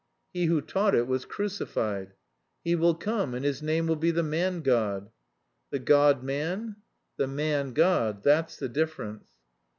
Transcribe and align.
"He 0.33 0.45
who 0.45 0.61
taught 0.61 0.95
it 0.95 1.05
was 1.05 1.25
crucified." 1.25 2.13
"He 2.63 2.73
will 2.73 2.95
come, 2.95 3.35
and 3.35 3.45
his 3.45 3.61
name 3.61 3.85
will 3.85 3.95
be 3.95 4.09
the 4.09 4.23
man 4.23 4.61
god." 4.61 5.11
"The 5.69 5.77
god 5.77 6.23
man?" 6.23 6.77
"The 7.17 7.27
man 7.27 7.73
god. 7.73 8.23
That's 8.23 8.57
the 8.57 8.67
difference." 8.69 9.25